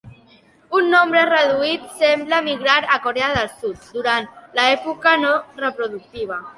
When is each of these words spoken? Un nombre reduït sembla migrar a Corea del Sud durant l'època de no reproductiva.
Un 0.79 0.87
nombre 0.93 1.21
reduït 1.29 1.83
sembla 2.01 2.41
migrar 2.49 2.79
a 2.97 2.99
Corea 3.05 3.31
del 3.39 3.55
Sud 3.63 3.87
durant 4.01 4.29
l'època 4.61 5.17
de 5.19 5.25
no 5.29 5.41
reproductiva. 5.65 6.47